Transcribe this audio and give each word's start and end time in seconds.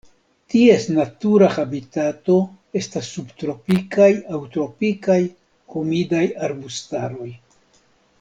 Ties 0.51 0.85
natura 0.93 1.49
habitato 1.57 2.37
estas 2.81 3.09
subtropikaj 3.17 4.07
aŭ 4.37 4.41
tropikaj 4.55 5.19
humidaj 5.75 6.23
arbustaroj. 6.49 7.29